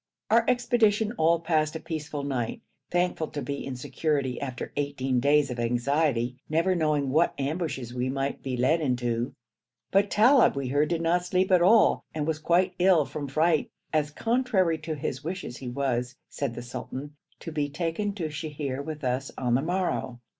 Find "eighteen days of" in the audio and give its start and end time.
4.75-5.59